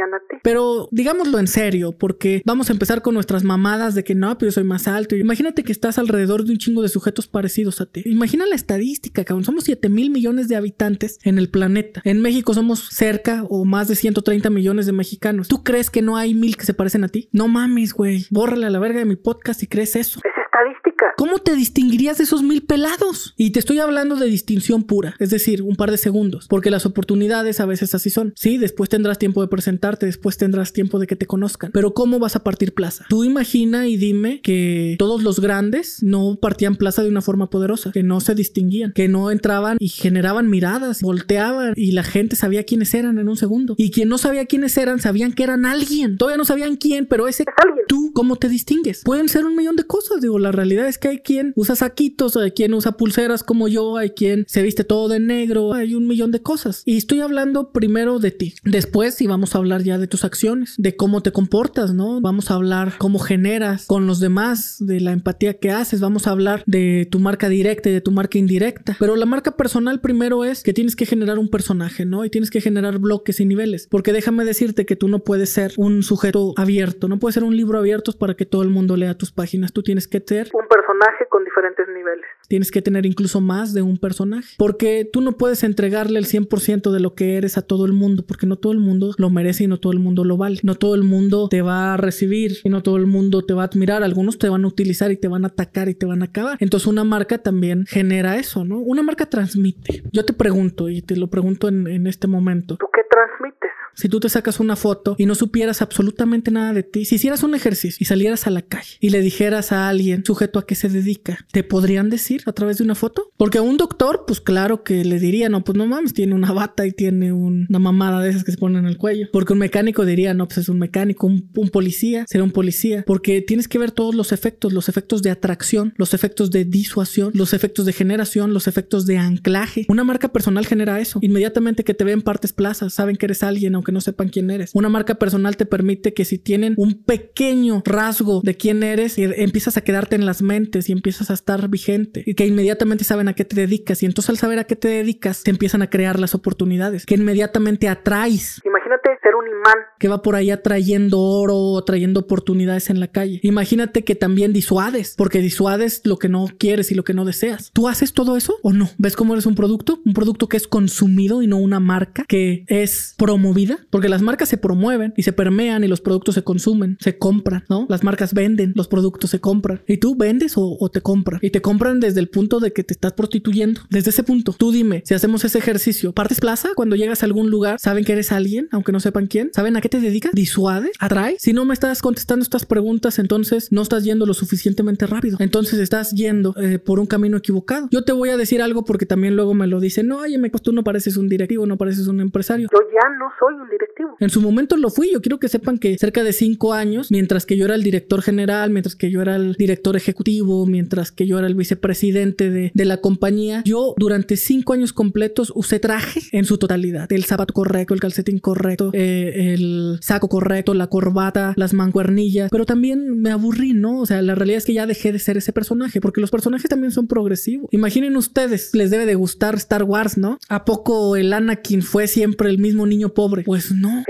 a 0.00 0.18
ti? 0.28 0.36
pero 0.42 0.88
digámoslo 0.90 1.38
en 1.38 1.46
serio, 1.46 1.92
porque 1.92 2.42
vamos 2.44 2.70
a 2.70 2.72
empezar 2.72 3.02
con 3.02 3.14
nuestras 3.14 3.44
mamadas 3.44 3.94
de 3.94 4.04
que 4.04 4.14
no, 4.14 4.36
pero 4.38 4.48
yo 4.48 4.52
soy 4.52 4.64
más 4.64 4.88
alto. 4.88 5.16
Imagínate 5.16 5.62
que 5.62 5.72
estás 5.72 5.98
alrededor 5.98 6.44
de 6.44 6.52
un 6.52 6.58
chingo 6.58 6.82
de 6.82 6.88
sujetos 6.88 7.28
parecidos 7.28 7.80
a 7.80 7.86
ti. 7.86 8.02
Imagina 8.06 8.46
la 8.46 8.54
estadística, 8.54 9.24
cabrón. 9.24 9.44
Somos 9.44 9.64
7 9.64 9.88
mil 9.88 10.10
millones 10.10 10.48
de 10.48 10.56
habitantes 10.56 11.18
en 11.24 11.38
el 11.38 11.48
planeta. 11.48 12.00
En 12.04 12.20
México 12.20 12.54
somos 12.54 12.88
cerca 12.90 13.44
o 13.48 13.64
más 13.64 13.88
de 13.88 13.96
130 13.96 14.50
millones 14.50 14.86
de 14.86 14.92
mexicanos. 14.92 15.48
¿Tú 15.48 15.62
crees 15.62 15.90
que 15.90 16.02
no 16.02 16.16
hay 16.16 16.34
mil 16.34 16.56
que 16.56 16.64
se 16.64 16.74
parecen 16.74 17.04
a 17.04 17.08
ti? 17.08 17.28
No 17.32 17.48
mames, 17.48 17.92
güey. 17.92 18.26
Bórrale 18.30 18.66
a 18.66 18.70
la 18.70 18.78
verga 18.78 19.00
de 19.00 19.04
mi 19.04 19.16
podcast 19.16 19.60
si 19.60 19.66
crees 19.66 19.96
eso. 19.96 20.20
Es 20.52 20.60
estadística. 20.60 21.06
¿Cómo 21.16 21.38
te 21.38 21.54
distinguirías 21.56 22.18
de 22.18 22.24
esos 22.24 22.42
mil 22.42 22.62
pelados? 22.62 23.34
Y 23.36 23.50
te 23.52 23.58
estoy 23.58 23.78
hablando 23.78 24.16
de 24.16 24.26
distinción 24.26 24.84
pura, 24.84 25.14
es 25.18 25.30
decir, 25.30 25.62
un 25.62 25.76
par 25.76 25.90
de 25.90 25.96
segundos, 25.96 26.46
porque 26.48 26.70
las 26.70 26.84
oportunidades 26.84 27.60
a 27.60 27.66
veces 27.66 27.94
así 27.94 28.10
son. 28.10 28.32
Sí, 28.36 28.58
después 28.58 28.90
tendrás 28.90 29.18
tiempo 29.18 29.40
de 29.40 29.48
presentarte, 29.48 30.06
después 30.06 30.36
tendrás 30.36 30.72
tiempo 30.72 30.98
de 30.98 31.06
que 31.06 31.16
te 31.16 31.26
conozcan, 31.26 31.70
pero 31.72 31.94
¿cómo 31.94 32.18
vas 32.18 32.36
a 32.36 32.44
partir 32.44 32.74
plaza? 32.74 33.06
Tú 33.08 33.24
imagina 33.24 33.88
y 33.88 33.96
dime 33.96 34.40
que 34.42 34.96
todos 34.98 35.22
los 35.22 35.40
grandes 35.40 36.02
no 36.02 36.36
partían 36.40 36.76
plaza 36.76 37.02
de 37.02 37.08
una 37.08 37.22
forma 37.22 37.48
poderosa, 37.48 37.92
que 37.92 38.02
no 38.02 38.20
se 38.20 38.34
distinguían, 38.34 38.92
que 38.92 39.08
no 39.08 39.30
entraban 39.30 39.78
y 39.80 39.88
generaban 39.88 40.50
miradas, 40.50 41.00
volteaban 41.02 41.72
y 41.76 41.92
la 41.92 42.02
gente 42.02 42.36
sabía 42.36 42.64
quiénes 42.64 42.92
eran 42.94 43.18
en 43.18 43.28
un 43.28 43.36
segundo. 43.36 43.74
Y 43.78 43.90
quien 43.90 44.08
no 44.08 44.18
sabía 44.18 44.46
quiénes 44.46 44.76
eran, 44.76 45.00
sabían 45.00 45.32
que 45.32 45.44
eran 45.44 45.64
alguien. 45.64 46.18
Todavía 46.18 46.36
no 46.36 46.44
sabían 46.44 46.76
quién, 46.76 47.06
pero 47.06 47.28
ese 47.28 47.44
Es 47.44 47.48
alguien. 47.56 47.86
¿Tú 47.88 48.12
cómo 48.14 48.36
te 48.36 48.48
distingues? 48.48 49.02
Pueden 49.04 49.28
ser 49.28 49.44
un 49.44 49.56
millón 49.56 49.76
de 49.76 49.84
cosas. 49.84 50.20
Digo, 50.20 50.38
la 50.42 50.52
realidad 50.52 50.88
es 50.88 50.98
que 50.98 51.08
hay 51.08 51.18
quien 51.18 51.52
usa 51.56 51.76
saquitos, 51.76 52.36
hay 52.36 52.50
quien 52.50 52.74
usa 52.74 52.92
pulseras 52.92 53.42
como 53.42 53.68
yo, 53.68 53.96
hay 53.96 54.10
quien 54.10 54.44
se 54.48 54.62
viste 54.62 54.84
todo 54.84 55.08
de 55.08 55.20
negro, 55.20 55.72
hay 55.72 55.94
un 55.94 56.06
millón 56.06 56.30
de 56.30 56.42
cosas. 56.42 56.82
Y 56.84 56.96
estoy 56.96 57.20
hablando 57.20 57.72
primero 57.72 58.18
de 58.18 58.30
ti. 58.30 58.54
Después, 58.64 59.14
sí, 59.14 59.26
vamos 59.26 59.54
a 59.54 59.58
hablar 59.58 59.82
ya 59.82 59.98
de 59.98 60.06
tus 60.06 60.24
acciones, 60.24 60.74
de 60.78 60.96
cómo 60.96 61.22
te 61.22 61.32
comportas, 61.32 61.94
¿no? 61.94 62.20
Vamos 62.20 62.50
a 62.50 62.54
hablar 62.54 62.94
cómo 62.98 63.18
generas 63.18 63.86
con 63.86 64.06
los 64.06 64.20
demás, 64.20 64.76
de 64.80 65.00
la 65.00 65.12
empatía 65.12 65.54
que 65.54 65.70
haces. 65.70 66.00
Vamos 66.00 66.26
a 66.26 66.30
hablar 66.30 66.62
de 66.66 67.08
tu 67.10 67.18
marca 67.18 67.48
directa 67.48 67.88
y 67.88 67.92
de 67.92 68.00
tu 68.00 68.10
marca 68.10 68.38
indirecta. 68.38 68.96
Pero 68.98 69.16
la 69.16 69.26
marca 69.26 69.56
personal 69.56 70.00
primero 70.00 70.44
es 70.44 70.62
que 70.62 70.72
tienes 70.72 70.96
que 70.96 71.06
generar 71.06 71.38
un 71.38 71.48
personaje, 71.48 72.04
¿no? 72.04 72.24
Y 72.24 72.30
tienes 72.30 72.50
que 72.50 72.60
generar 72.60 72.98
bloques 72.98 73.40
y 73.40 73.46
niveles. 73.46 73.86
Porque 73.90 74.12
déjame 74.12 74.44
decirte 74.44 74.86
que 74.86 74.96
tú 74.96 75.08
no 75.08 75.20
puedes 75.20 75.50
ser 75.50 75.72
un 75.76 76.02
sujeto 76.02 76.54
abierto, 76.56 77.08
no 77.08 77.18
puedes 77.18 77.34
ser 77.34 77.44
un 77.44 77.56
libro 77.56 77.78
abierto 77.78 78.12
para 78.12 78.34
que 78.34 78.46
todo 78.46 78.62
el 78.62 78.70
mundo 78.70 78.96
lea 78.96 79.16
tus 79.16 79.30
páginas. 79.30 79.72
Tú 79.72 79.82
tienes 79.82 80.08
que 80.08 80.20
ser 80.32 80.48
Un 80.52 80.66
personaje 80.66 81.26
con 81.28 81.44
diferentes 81.44 81.86
niveles. 81.88 82.24
Tienes 82.48 82.70
que 82.70 82.82
tener 82.82 83.06
incluso 83.06 83.40
más 83.40 83.74
de 83.74 83.82
un 83.82 83.98
personaje. 83.98 84.54
Porque 84.58 85.08
tú 85.10 85.20
no 85.20 85.32
puedes 85.32 85.62
entregarle 85.64 86.18
el 86.18 86.26
100% 86.26 86.90
de 86.90 87.00
lo 87.00 87.14
que 87.14 87.36
eres 87.36 87.58
a 87.58 87.62
todo 87.62 87.86
el 87.86 87.92
mundo, 87.92 88.24
porque 88.26 88.46
no 88.46 88.56
todo 88.56 88.72
el 88.72 88.80
mundo 88.80 89.14
lo 89.18 89.30
merece 89.30 89.64
y 89.64 89.66
no 89.66 89.78
todo 89.78 89.92
el 89.92 89.98
mundo 89.98 90.24
lo 90.24 90.36
vale. 90.36 90.58
No 90.62 90.74
todo 90.74 90.94
el 90.94 91.02
mundo 91.02 91.48
te 91.48 91.62
va 91.62 91.94
a 91.94 91.96
recibir 91.96 92.52
y 92.64 92.68
no 92.68 92.82
todo 92.82 92.96
el 92.96 93.06
mundo 93.06 93.44
te 93.44 93.54
va 93.54 93.62
a 93.62 93.66
admirar. 93.66 94.02
Algunos 94.02 94.38
te 94.38 94.48
van 94.48 94.64
a 94.64 94.68
utilizar 94.68 95.10
y 95.10 95.16
te 95.16 95.28
van 95.28 95.44
a 95.44 95.48
atacar 95.48 95.88
y 95.88 95.94
te 95.94 96.06
van 96.06 96.22
a 96.22 96.26
acabar. 96.26 96.56
Entonces 96.60 96.86
una 96.86 97.04
marca 97.04 97.38
también 97.38 97.84
genera 97.86 98.36
eso, 98.36 98.64
¿no? 98.64 98.78
Una 98.78 99.02
marca 99.02 99.26
transmite. 99.26 100.02
Yo 100.12 100.24
te 100.24 100.32
pregunto 100.32 100.88
y 100.88 101.02
te 101.02 101.16
lo 101.16 101.28
pregunto 101.28 101.68
en, 101.68 101.86
en 101.86 102.06
este 102.06 102.26
momento. 102.26 102.76
¿Tú 102.76 102.86
qué 102.92 103.02
transmites? 103.10 103.61
Si 103.94 104.08
tú 104.08 104.20
te 104.20 104.28
sacas 104.28 104.60
una 104.60 104.76
foto 104.76 105.14
y 105.18 105.26
no 105.26 105.34
supieras 105.34 105.82
absolutamente 105.82 106.50
nada 106.50 106.72
de 106.72 106.82
ti, 106.82 107.04
si 107.04 107.16
hicieras 107.16 107.42
un 107.42 107.54
ejercicio 107.54 107.98
y 108.00 108.04
salieras 108.06 108.46
a 108.46 108.50
la 108.50 108.62
calle 108.62 108.96
y 109.00 109.10
le 109.10 109.20
dijeras 109.20 109.72
a 109.72 109.88
alguien 109.88 110.24
sujeto 110.24 110.58
a 110.58 110.66
qué 110.66 110.74
se 110.74 110.88
dedica, 110.88 111.46
¿te 111.52 111.62
podrían 111.62 112.08
decir 112.10 112.42
a 112.46 112.52
través 112.52 112.78
de 112.78 112.84
una 112.84 112.94
foto? 112.94 113.30
Porque 113.36 113.58
a 113.58 113.62
un 113.62 113.76
doctor, 113.76 114.24
pues 114.26 114.40
claro 114.40 114.82
que 114.82 115.04
le 115.04 115.18
diría, 115.18 115.48
no, 115.48 115.62
pues 115.64 115.76
no 115.76 115.86
mames, 115.86 116.14
tiene 116.14 116.34
una 116.34 116.52
bata 116.52 116.86
y 116.86 116.92
tiene 116.92 117.32
un- 117.32 117.66
una 117.68 117.78
mamada 117.78 118.22
de 118.22 118.30
esas 118.30 118.44
que 118.44 118.52
se 118.52 118.58
ponen 118.58 118.78
en 118.78 118.86
el 118.86 118.96
cuello. 118.98 119.28
Porque 119.32 119.52
un 119.52 119.58
mecánico 119.58 120.04
diría, 120.04 120.34
no, 120.34 120.46
pues 120.46 120.58
es 120.58 120.68
un 120.68 120.78
mecánico, 120.78 121.26
un, 121.26 121.50
un 121.54 121.68
policía, 121.68 122.24
será 122.28 122.44
un 122.44 122.50
policía. 122.52 123.04
Porque 123.06 123.40
tienes 123.42 123.68
que 123.68 123.78
ver 123.78 123.90
todos 123.90 124.14
los 124.14 124.32
efectos, 124.32 124.72
los 124.72 124.88
efectos 124.88 125.22
de 125.22 125.30
atracción, 125.30 125.92
los 125.96 126.14
efectos 126.14 126.50
de 126.50 126.64
disuasión, 126.64 127.30
los 127.34 127.52
efectos 127.52 127.86
de 127.86 127.92
generación, 127.92 128.52
los 128.54 128.66
efectos 128.68 129.06
de 129.06 129.18
anclaje. 129.18 129.84
Una 129.88 130.04
marca 130.04 130.32
personal 130.32 130.66
genera 130.66 131.00
eso. 131.00 131.18
Inmediatamente 131.22 131.84
que 131.84 131.94
te 131.94 132.04
ven 132.04 132.22
partes 132.22 132.52
plazas, 132.52 132.94
saben 132.94 133.16
que 133.16 133.26
eres 133.26 133.42
alguien 133.42 133.74
aunque 133.82 133.92
no 133.92 134.00
sepan 134.00 134.28
quién 134.28 134.50
eres. 134.50 134.70
Una 134.74 134.88
marca 134.88 135.16
personal 135.16 135.56
te 135.56 135.66
permite 135.66 136.14
que 136.14 136.24
si 136.24 136.38
tienen 136.38 136.74
un 136.76 137.02
pequeño 137.02 137.82
rasgo 137.84 138.40
de 138.42 138.54
quién 138.54 138.84
eres, 138.84 139.18
y 139.18 139.24
empiezas 139.24 139.76
a 139.76 139.80
quedarte 139.80 140.14
en 140.14 140.24
las 140.24 140.40
mentes 140.40 140.88
y 140.88 140.92
empiezas 140.92 141.30
a 141.30 141.34
estar 141.34 141.68
vigente 141.68 142.22
y 142.24 142.34
que 142.34 142.46
inmediatamente 142.46 143.02
saben 143.04 143.26
a 143.28 143.34
qué 143.34 143.44
te 143.44 143.56
dedicas 143.56 144.02
y 144.02 144.06
entonces 144.06 144.30
al 144.30 144.38
saber 144.38 144.58
a 144.60 144.64
qué 144.64 144.76
te 144.76 144.88
dedicas 144.88 145.42
te 145.42 145.50
empiezan 145.50 145.82
a 145.82 145.90
crear 145.90 146.20
las 146.20 146.34
oportunidades 146.34 147.06
que 147.06 147.14
inmediatamente 147.16 147.88
atraes 147.88 148.60
Imagínate 148.64 149.10
ser 149.22 149.34
un 149.34 149.46
imán. 149.46 149.78
que 149.98 150.08
va 150.08 150.22
por 150.22 150.36
ahí 150.36 150.50
atrayendo 150.50 151.20
oro 151.20 151.56
o 151.56 151.84
trayendo 151.84 152.20
oportunidades 152.20 152.90
en 152.90 153.00
la 153.00 153.08
calle. 153.08 153.40
Imagínate 153.42 154.04
que 154.04 154.14
también 154.14 154.52
disuades, 154.52 155.14
porque 155.16 155.40
disuades 155.40 156.02
lo 156.04 156.18
que 156.18 156.28
no 156.28 156.46
quieres 156.58 156.92
y 156.92 156.94
lo 156.94 157.04
que 157.04 157.14
no 157.14 157.24
deseas. 157.24 157.70
¿Tú 157.72 157.88
haces 157.88 158.12
todo 158.12 158.36
eso 158.36 158.56
o 158.62 158.72
no? 158.72 158.90
¿Ves 158.98 159.16
cómo 159.16 159.32
eres 159.34 159.46
un 159.46 159.54
producto? 159.54 160.00
Un 160.04 160.14
producto 160.14 160.48
que 160.48 160.56
es 160.56 160.66
consumido 160.66 161.42
y 161.42 161.46
no 161.46 161.56
una 161.58 161.80
marca 161.80 162.24
que 162.28 162.64
es 162.68 163.14
promovida, 163.18 163.71
porque 163.90 164.08
las 164.08 164.22
marcas 164.22 164.48
se 164.48 164.56
promueven 164.56 165.14
y 165.16 165.22
se 165.22 165.32
permean 165.32 165.84
y 165.84 165.88
los 165.88 166.00
productos 166.00 166.34
se 166.34 166.42
consumen, 166.42 166.96
se 167.00 167.18
compran, 167.18 167.64
¿no? 167.68 167.86
Las 167.88 168.04
marcas 168.04 168.34
venden, 168.34 168.72
los 168.74 168.88
productos 168.88 169.30
se 169.30 169.40
compran. 169.40 169.82
¿Y 169.86 169.98
tú 169.98 170.16
vendes 170.16 170.54
o, 170.56 170.90
te 170.92 171.00
compran? 171.00 171.40
Y 171.42 171.50
te 171.50 171.62
compran 171.62 172.00
desde 172.00 172.20
el 172.20 172.28
punto 172.28 172.60
de 172.60 172.72
que 172.72 172.84
te 172.84 172.92
estás 172.92 173.12
prostituyendo. 173.12 173.82
Desde 173.90 174.10
ese 174.10 174.22
punto, 174.22 174.54
tú 174.56 174.72
dime, 174.72 175.02
si 175.04 175.14
hacemos 175.14 175.44
ese 175.44 175.58
ejercicio, 175.58 176.12
¿partes 176.12 176.40
plaza? 176.40 176.70
Cuando 176.74 176.96
llegas 176.96 177.22
a 177.22 177.26
algún 177.26 177.50
lugar, 177.50 177.78
¿saben 177.78 178.04
que 178.04 178.12
eres 178.12 178.32
alguien, 178.32 178.68
aunque 178.72 178.92
no 178.92 179.00
sepan 179.00 179.26
quién? 179.26 179.50
¿Saben 179.52 179.76
a 179.76 179.80
qué 179.80 179.88
te 179.88 180.00
dedicas? 180.00 180.32
¿Disuade? 180.32 180.92
¿Atrae? 180.98 181.36
Si 181.38 181.52
no 181.52 181.64
me 181.64 181.74
estás 181.74 182.02
contestando 182.02 182.42
estas 182.42 182.66
preguntas, 182.66 183.18
entonces 183.18 183.72
no 183.72 183.82
estás 183.82 184.04
yendo 184.04 184.26
lo 184.26 184.34
suficientemente 184.34 185.06
rápido. 185.06 185.36
Entonces 185.40 185.78
estás 185.78 186.12
yendo 186.12 186.54
eh, 186.56 186.78
por 186.78 187.00
un 187.00 187.06
camino 187.06 187.36
equivocado. 187.36 187.88
Yo 187.90 188.04
te 188.04 188.12
voy 188.12 188.30
a 188.30 188.36
decir 188.36 188.62
algo 188.62 188.84
porque 188.84 189.06
también 189.06 189.36
luego 189.36 189.54
me 189.54 189.66
lo 189.66 189.80
dicen, 189.80 190.08
no, 190.08 190.18
oye, 190.18 190.38
pues 190.50 190.62
tú 190.62 190.72
no 190.72 190.84
pareces 190.84 191.16
un 191.16 191.28
directivo, 191.28 191.66
no 191.66 191.76
pareces 191.76 192.06
un 192.08 192.20
empresario. 192.20 192.68
Yo 192.72 192.78
ya 192.92 193.08
no 193.18 193.30
soy 193.38 193.61
un 193.62 193.70
directivo. 193.70 194.16
En 194.20 194.30
su 194.30 194.40
momento 194.40 194.76
lo 194.76 194.90
fui. 194.90 195.10
Yo 195.12 195.20
quiero 195.20 195.38
que 195.38 195.48
sepan 195.48 195.78
que 195.78 195.96
cerca 195.98 196.22
de 196.22 196.32
cinco 196.32 196.72
años, 196.72 197.10
mientras 197.10 197.46
que 197.46 197.56
yo 197.56 197.64
era 197.64 197.74
el 197.74 197.82
director 197.82 198.22
general, 198.22 198.70
mientras 198.70 198.96
que 198.96 199.10
yo 199.10 199.22
era 199.22 199.36
el 199.36 199.54
director 199.54 199.96
ejecutivo, 199.96 200.66
mientras 200.66 201.12
que 201.12 201.26
yo 201.26 201.38
era 201.38 201.46
el 201.46 201.54
vicepresidente 201.54 202.50
de, 202.50 202.70
de 202.74 202.84
la 202.84 202.98
compañía, 202.98 203.62
yo 203.64 203.94
durante 203.96 204.36
cinco 204.36 204.72
años 204.72 204.92
completos 204.92 205.52
usé 205.54 205.78
traje 205.78 206.20
en 206.32 206.44
su 206.44 206.58
totalidad. 206.58 207.10
El 207.12 207.24
zapato 207.24 207.54
correcto, 207.54 207.94
el 207.94 208.00
calcetín 208.00 208.38
correcto, 208.38 208.90
eh, 208.92 209.54
el 209.54 209.98
saco 210.00 210.28
correcto, 210.28 210.74
la 210.74 210.88
corbata, 210.88 211.54
las 211.56 211.74
mancuernillas. 211.74 212.50
Pero 212.50 212.66
también 212.66 213.20
me 213.20 213.30
aburrí, 213.30 213.72
¿no? 213.74 214.00
O 214.00 214.06
sea, 214.06 214.22
la 214.22 214.34
realidad 214.34 214.58
es 214.58 214.66
que 214.66 214.74
ya 214.74 214.86
dejé 214.86 215.12
de 215.12 215.18
ser 215.18 215.36
ese 215.36 215.52
personaje, 215.52 216.00
porque 216.00 216.20
los 216.20 216.30
personajes 216.30 216.68
también 216.68 216.92
son 216.92 217.06
progresivos. 217.06 217.68
Imaginen 217.72 218.16
ustedes, 218.16 218.70
les 218.74 218.90
debe 218.90 219.06
de 219.06 219.14
gustar 219.14 219.54
Star 219.56 219.84
Wars, 219.84 220.18
¿no? 220.18 220.38
¿A 220.48 220.64
poco 220.64 221.16
el 221.16 221.32
Anakin 221.32 221.82
fue 221.82 222.06
siempre 222.06 222.50
el 222.50 222.58
mismo 222.58 222.86
niño 222.86 223.10
pobre? 223.10 223.44
Pues 223.52 223.70
no. 223.70 224.02